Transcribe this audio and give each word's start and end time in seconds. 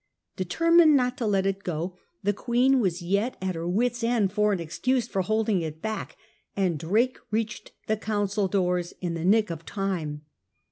Determined 0.35 0.95
not 0.95 1.15
to 1.19 1.27
let 1.27 1.45
it 1.45 1.63
go, 1.63 1.95
the 2.23 2.33
Queen 2.33 2.79
was 2.79 3.03
yet 3.03 3.37
at 3.39 3.53
her 3.53 3.67
wits' 3.69 4.03
end 4.03 4.31
for 4.33 4.51
an 4.51 4.59
excuse 4.59 5.07
for 5.07 5.21
keeping 5.21 5.61
her 5.61 5.69
hold, 5.69 6.15
and 6.57 6.79
Drake 6.79 7.19
reached 7.29 7.73
the 7.85 7.97
Council 7.97 8.47
doors 8.47 8.95
in 8.99 9.13
the 9.13 9.23
nick 9.23 9.51
of 9.51 9.63
time. 9.63 10.23